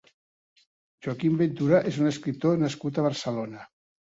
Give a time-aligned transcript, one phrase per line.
[1.07, 3.63] Joaquim Ventura és un escriptor nascut a Barcelona.